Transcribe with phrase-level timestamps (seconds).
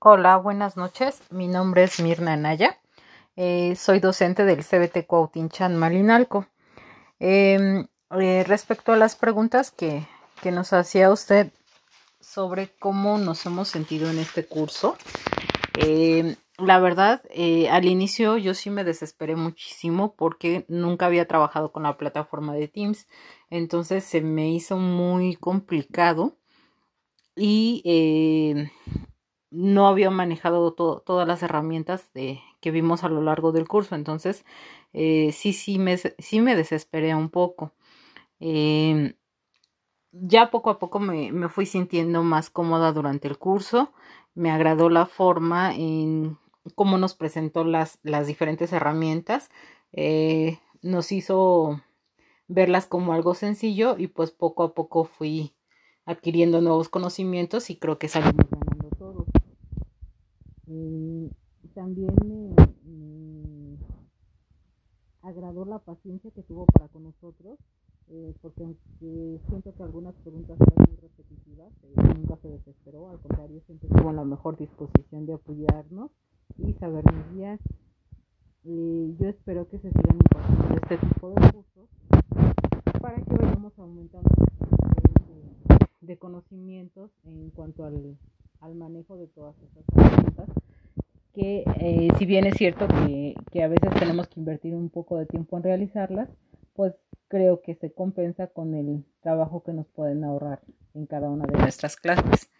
[0.00, 1.22] Hola, buenas noches.
[1.30, 2.78] Mi nombre es Mirna Naya.
[3.34, 6.46] Eh, soy docente del CBT Cuautinchan Malinalco.
[7.18, 10.06] Em, eh, respecto a las preguntas que,
[10.40, 11.50] que, nos hacía usted
[12.20, 14.96] sobre cómo nos hemos sentido en este curso,
[15.80, 21.72] eh, la verdad, eh, al inicio yo sí me desesperé muchísimo porque nunca había trabajado
[21.72, 23.08] con la plataforma de Teams,
[23.50, 26.36] entonces se me hizo muy complicado
[27.34, 28.70] y eh,
[29.50, 34.44] no había manejado todas las herramientas de, que vimos a lo largo del curso, entonces
[34.92, 37.72] eh, sí, sí me, sí me desesperé un poco.
[38.40, 39.14] Eh,
[40.12, 43.92] ya poco a poco me, me, fui sintiendo más cómoda durante el curso,
[44.34, 46.38] me agradó la forma en
[46.74, 49.50] cómo nos presentó las, las diferentes herramientas,
[49.92, 51.82] eh, nos hizo
[52.46, 55.54] verlas como algo sencillo y pues poco a poco fui
[56.06, 58.46] adquiriendo nuevos conocimientos y creo que salimos
[61.78, 62.50] también me,
[62.90, 63.78] me,
[65.22, 67.56] agradó la paciencia que tuvo para con nosotros,
[68.08, 73.20] eh, porque aunque siento que algunas preguntas eran muy repetitivas, eh, nunca se desesperó, al
[73.20, 76.10] contrario, siempre tuvo la mejor disposición de apoyarnos
[76.56, 77.60] y sabernos guiar.
[78.64, 81.88] Eh, yo espero que se sigan impartiendo este tipo de cursos
[83.00, 84.28] para que vayamos aumentando
[86.00, 88.18] de conocimientos en cuanto al,
[88.62, 90.48] al, manejo de todas estas herramientas
[91.38, 95.18] que eh, si bien es cierto que, que, a veces tenemos que invertir un poco
[95.18, 96.28] de tiempo en realizarlas,
[96.74, 96.94] pues
[97.28, 100.60] creo que se compensa con el trabajo que nos pueden ahorrar
[100.94, 102.50] en cada una de nuestras clases.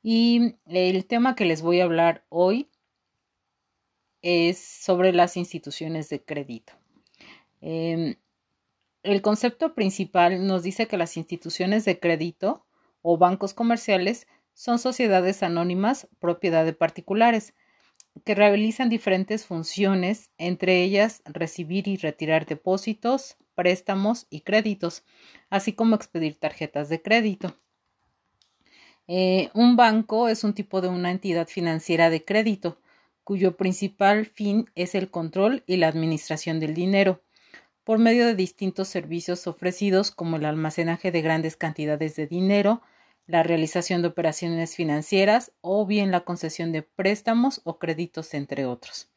[0.00, 2.70] Y el tema que les voy a hablar hoy
[4.22, 6.72] es sobre las instituciones de crédito.
[7.62, 8.16] Eh,
[9.02, 12.64] el concepto principal nos dice que las instituciones de crédito
[13.02, 17.54] o bancos comerciales son sociedades anónimas propiedad de particulares
[18.24, 25.04] que realizan diferentes funciones, entre ellas recibir y retirar depósitos, préstamos y créditos,
[25.48, 27.56] así como expedir tarjetas de crédito.
[29.06, 32.80] Eh, un banco es un tipo de una entidad financiera de crédito,
[33.24, 37.22] cuyo principal fin es el control y la administración del dinero,
[37.84, 42.82] por medio de distintos servicios ofrecidos como el almacenaje de grandes cantidades de dinero,
[43.26, 49.08] la realización de operaciones financieras o bien la concesión de préstamos o créditos, entre otros.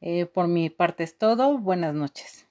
[0.00, 1.58] Eh, por mi parte es todo.
[1.58, 2.47] Buenas noches.